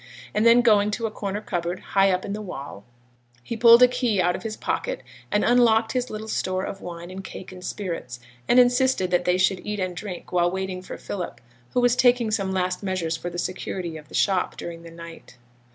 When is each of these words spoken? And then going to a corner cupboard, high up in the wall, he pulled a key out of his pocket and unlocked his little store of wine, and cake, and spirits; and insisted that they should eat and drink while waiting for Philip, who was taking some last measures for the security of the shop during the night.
And 0.33 0.47
then 0.47 0.61
going 0.61 0.89
to 0.89 1.05
a 1.05 1.11
corner 1.11 1.41
cupboard, 1.41 1.79
high 1.91 2.09
up 2.09 2.25
in 2.25 2.33
the 2.33 2.41
wall, 2.41 2.83
he 3.43 3.55
pulled 3.55 3.83
a 3.83 3.87
key 3.87 4.19
out 4.19 4.35
of 4.35 4.41
his 4.41 4.57
pocket 4.57 5.03
and 5.31 5.45
unlocked 5.45 5.91
his 5.91 6.09
little 6.09 6.27
store 6.27 6.63
of 6.63 6.81
wine, 6.81 7.11
and 7.11 7.23
cake, 7.23 7.51
and 7.51 7.63
spirits; 7.63 8.19
and 8.47 8.59
insisted 8.59 9.11
that 9.11 9.25
they 9.25 9.37
should 9.37 9.63
eat 9.63 9.79
and 9.79 9.95
drink 9.95 10.31
while 10.31 10.49
waiting 10.49 10.81
for 10.81 10.97
Philip, 10.97 11.39
who 11.73 11.81
was 11.81 11.95
taking 11.95 12.31
some 12.31 12.51
last 12.51 12.81
measures 12.81 13.15
for 13.15 13.29
the 13.29 13.37
security 13.37 13.95
of 13.95 14.07
the 14.07 14.15
shop 14.15 14.57
during 14.57 14.81
the 14.81 14.89
night. 14.89 15.37